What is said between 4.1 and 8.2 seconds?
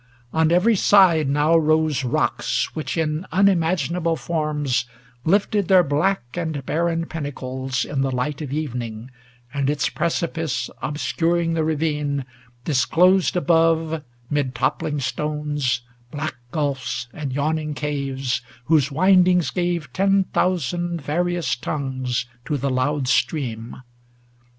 forms, Lifted their black and barren piunacles In the